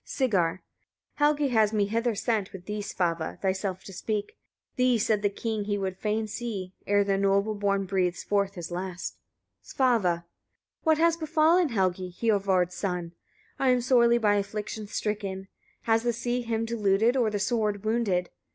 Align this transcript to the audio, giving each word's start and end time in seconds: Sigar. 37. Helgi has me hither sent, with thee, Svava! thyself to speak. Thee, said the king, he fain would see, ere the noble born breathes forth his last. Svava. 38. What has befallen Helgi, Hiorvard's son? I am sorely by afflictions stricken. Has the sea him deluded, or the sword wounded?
Sigar. 0.03 0.63
37. 1.19 1.19
Helgi 1.19 1.47
has 1.49 1.73
me 1.73 1.85
hither 1.85 2.15
sent, 2.15 2.51
with 2.51 2.65
thee, 2.65 2.79
Svava! 2.81 3.39
thyself 3.39 3.83
to 3.83 3.93
speak. 3.93 4.35
Thee, 4.75 4.97
said 4.97 5.21
the 5.21 5.29
king, 5.29 5.65
he 5.65 5.75
fain 5.91 6.21
would 6.23 6.29
see, 6.31 6.73
ere 6.87 7.03
the 7.03 7.19
noble 7.19 7.53
born 7.53 7.85
breathes 7.85 8.23
forth 8.23 8.55
his 8.55 8.71
last. 8.71 9.19
Svava. 9.63 10.23
38. 10.23 10.25
What 10.85 10.97
has 10.97 11.17
befallen 11.17 11.69
Helgi, 11.69 12.09
Hiorvard's 12.09 12.73
son? 12.73 13.11
I 13.59 13.69
am 13.69 13.79
sorely 13.81 14.17
by 14.17 14.37
afflictions 14.37 14.91
stricken. 14.91 15.49
Has 15.83 16.01
the 16.01 16.13
sea 16.13 16.41
him 16.41 16.65
deluded, 16.65 17.15
or 17.15 17.29
the 17.29 17.37
sword 17.37 17.85
wounded? 17.85 18.31